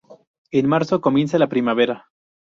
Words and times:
En 0.49 0.67
marzo, 0.67 0.99
comienza 0.99 1.37
la 1.37 1.47
primavera. 1.47 2.07